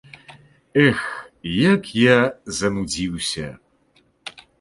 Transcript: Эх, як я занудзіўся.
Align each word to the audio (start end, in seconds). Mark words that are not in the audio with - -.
Эх, 0.85 1.01
як 1.73 1.83
я 1.97 2.15
занудзіўся. 2.61 3.51